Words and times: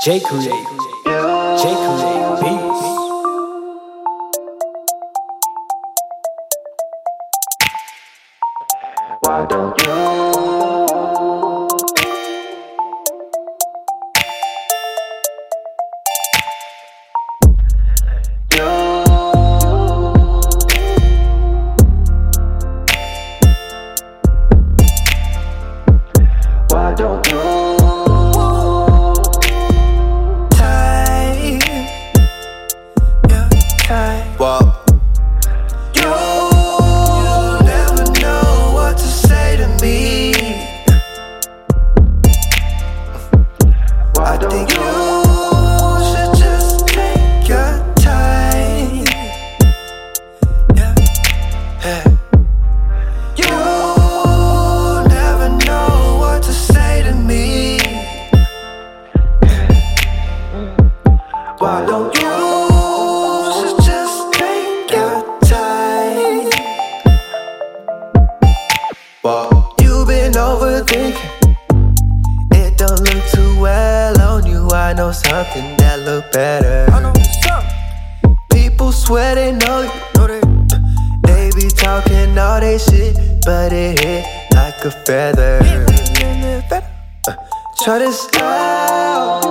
J 0.00 0.20
Create, 0.20 0.52
J 1.02 1.74
Create 1.74 2.40
Beats. 2.40 2.82
Why 9.22 9.44
don't 9.46 9.80
you? 9.82 9.94
Why 26.70 26.94
don't 26.94 27.26
you? 27.26 27.57
Why 61.58 61.84
don't 61.86 62.14
you 62.14 63.76
just 63.84 64.32
take 64.34 64.90
your 64.92 65.38
time? 65.40 66.50
well, 69.24 69.74
You've 69.80 70.06
been 70.06 70.32
overthinking. 70.32 71.16
It 72.52 72.78
don't 72.78 73.00
look 73.00 73.24
too 73.32 73.60
well 73.60 74.20
on 74.20 74.46
you. 74.46 74.68
I 74.70 74.92
know 74.94 75.10
something 75.12 75.76
that 75.78 76.00
look 76.04 76.30
better. 76.32 76.86
People 78.52 78.92
swear 78.92 79.34
they 79.34 79.52
know 79.52 79.82
you. 79.82 79.90
Know 80.16 80.26
they, 80.28 80.40
they 81.26 81.50
be 81.60 81.68
talking 81.68 82.38
all 82.38 82.60
they 82.60 82.78
shit, 82.78 83.16
but 83.44 83.72
it 83.72 83.98
hit 83.98 84.24
like 84.54 84.84
a 84.84 84.90
feather. 85.04 85.58
Uh, 87.26 87.34
Try 87.84 87.98
this 88.00 88.28
out, 88.34 89.42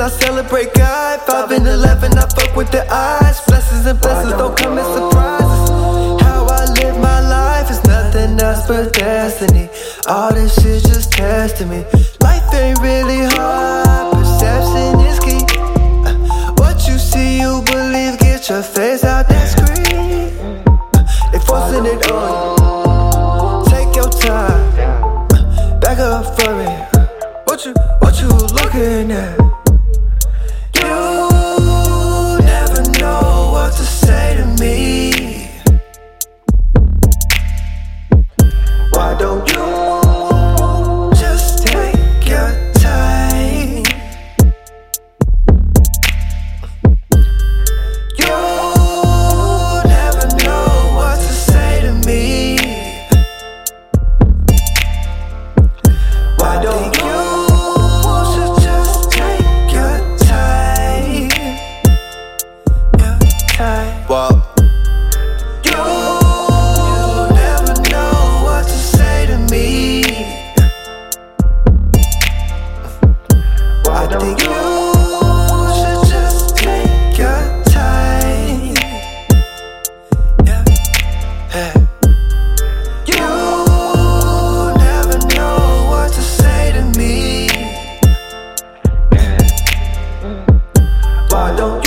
I 0.00 0.08
celebrate 0.08 0.74
God. 0.74 1.20
5 1.20 1.50
and 1.52 1.66
11, 1.66 2.18
I 2.18 2.26
fuck 2.26 2.56
with 2.56 2.70
the 2.72 2.84
eyes. 2.92 3.40
Blessings 3.46 3.86
and 3.86 4.00
blessings 4.00 4.32
don't 4.32 4.56
come 4.56 4.76
as 4.78 4.86
surprises. 4.86 6.20
How 6.22 6.46
I 6.50 6.64
live 6.80 6.98
my 7.00 7.20
life 7.20 7.70
is 7.70 7.82
nothing 7.84 8.40
else 8.40 8.66
but 8.66 8.92
destiny. 8.92 9.68
All 10.08 10.32
this 10.34 10.54
shit 10.60 10.82
just 10.84 11.12
testing 11.12 11.68
me. 11.68 11.84
Life 12.22 12.42
ain't 12.54 12.80
really 12.80 13.22
hard, 13.36 14.14
perception 14.14 15.00
is 15.06 15.20
key. 15.20 15.44
Uh, 16.08 16.52
what 16.58 16.88
you 16.88 16.98
see, 16.98 17.40
you 17.40 17.62
believe, 17.66 18.18
get 18.18 18.48
your 18.48 18.62
face 18.62 19.04
out 19.04 19.28
that 19.28 19.46
screen. 19.46 20.34
They 21.30 21.38
forcing 21.46 21.86
it 21.86 22.10
on 22.10 22.58
you. 22.58 23.70
Take 23.70 23.94
your 23.94 24.10
time, 24.10 25.28
uh, 25.30 25.78
back 25.78 25.98
up 25.98 26.38
for 26.38 26.54
me. 26.56 26.66
Uh, 26.94 27.06
what 27.44 27.64
you, 27.64 27.74
what 28.00 28.20
you 28.20 28.28
looking 28.28 29.12
at? 29.12 29.63
And 74.16 74.22
you 74.22 74.36
should 75.74 76.02
just 76.08 76.56
take 76.56 77.18
your 77.18 77.42
time. 77.64 78.74
Yeah. 80.44 80.62
You 83.06 83.26
never 84.78 85.18
know 85.34 85.88
what 85.90 86.12
to 86.12 86.22
say 86.22 86.72
to 86.74 86.82
me. 86.96 87.48
Why 91.30 91.56
don't 91.56 91.83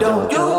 don't 0.00 0.32
you? 0.32 0.49